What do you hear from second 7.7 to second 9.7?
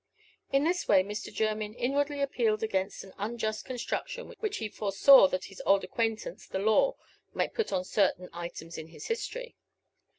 on certain items in his history.